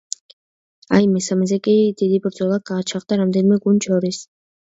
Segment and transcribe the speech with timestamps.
[0.99, 4.23] აი მესამეზე კი დიდი ბრძოლა გაჩაღდა რამდენიმე გუნდს შორის.